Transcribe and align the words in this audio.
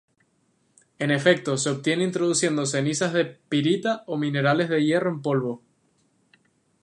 En 0.97 1.11
efecto 1.11 1.57
se 1.59 1.69
obtiene 1.69 2.03
introduciendo 2.03 2.65
cenizas 2.65 3.13
de 3.13 3.25
pirita 3.49 4.03
o 4.07 4.17
minerales 4.17 4.67
de 4.67 4.83
hierro 4.83 5.11
en 5.11 5.21
polvo. 5.21 5.61